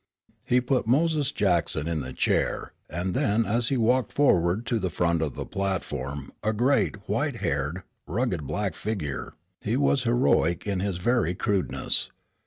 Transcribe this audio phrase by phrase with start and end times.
[0.43, 4.89] He put Moses Jackson in the chair, and then as he walked forward to the
[4.89, 10.79] front of the platform a great, white haired, rugged, black figure, he was heroic in
[10.79, 12.09] his very crudeness.